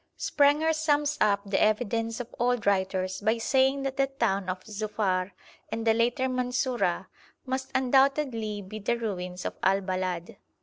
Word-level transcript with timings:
Sprenger 0.17 0.73
sums 0.73 1.15
up 1.21 1.41
the 1.45 1.61
evidence 1.61 2.19
of 2.19 2.33
old 2.39 2.65
writers 2.65 3.21
by 3.21 3.37
saying 3.37 3.83
that 3.83 3.97
the 3.97 4.07
town 4.07 4.49
of 4.49 4.63
Zufar 4.63 5.29
and 5.71 5.85
the 5.85 5.93
later 5.93 6.27
Mansura 6.27 7.05
must 7.45 7.69
undoubtedly 7.75 8.63
be 8.63 8.79
the 8.79 8.97
ruins 8.97 9.45
of 9.45 9.53
Al 9.61 9.81
Balad. 9.81 10.37